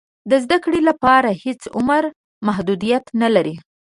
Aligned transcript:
د 0.29 0.31
زده 0.43 0.57
کړې 0.63 0.79
لپاره 0.89 1.29
هېڅ 1.43 1.61
عمر 1.77 2.03
محدودیت 2.47 3.05
نه 3.21 3.29
لري. 3.35 3.55